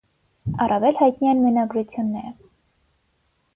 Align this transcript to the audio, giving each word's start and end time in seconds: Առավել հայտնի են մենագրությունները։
Առավել 0.65 0.97
հայտնի 1.01 1.29
են 1.33 1.45
մենագրությունները։ 1.45 2.35